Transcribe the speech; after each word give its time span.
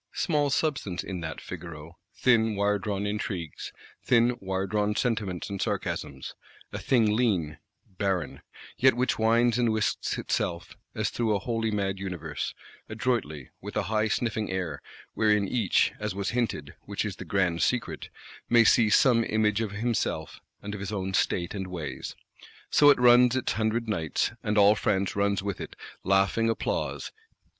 Small 0.15 0.49
substance 0.49 1.03
in 1.03 1.19
that 1.19 1.39
Figaro: 1.39 1.99
thin 2.15 2.55
wiredrawn 2.55 3.05
intrigues, 3.05 3.71
thin 4.03 4.35
wiredrawn 4.39 4.95
sentiments 4.97 5.47
and 5.47 5.61
sarcasms; 5.61 6.33
a 6.73 6.79
thing 6.79 7.15
lean, 7.15 7.59
barren; 7.85 8.41
yet 8.77 8.95
which 8.95 9.19
winds 9.19 9.59
and 9.59 9.71
whisks 9.71 10.17
itself, 10.17 10.75
as 10.95 11.11
through 11.11 11.35
a 11.35 11.39
wholly 11.39 11.69
mad 11.69 11.99
universe, 11.99 12.55
adroitly, 12.89 13.51
with 13.61 13.77
a 13.77 13.83
high 13.93 14.07
sniffing 14.07 14.49
air: 14.49 14.81
wherein 15.13 15.47
each, 15.47 15.91
as 15.99 16.15
was 16.15 16.31
hinted, 16.31 16.73
which 16.87 17.05
is 17.05 17.17
the 17.17 17.23
grand 17.23 17.61
secret, 17.61 18.09
may 18.49 18.63
see 18.63 18.89
some 18.89 19.23
image 19.25 19.61
of 19.61 19.69
himself, 19.71 20.39
and 20.63 20.73
of 20.73 20.79
his 20.79 20.91
own 20.91 21.13
state 21.13 21.53
and 21.53 21.67
ways. 21.67 22.15
So 22.71 22.89
it 22.89 22.97
runs 22.97 23.35
its 23.35 23.51
hundred 23.53 23.87
nights, 23.87 24.31
and 24.41 24.57
all 24.57 24.73
France 24.73 25.15
runs 25.15 25.43
with 25.43 25.61
it; 25.61 25.75
laughing 26.03 26.49
applause. 26.49 27.11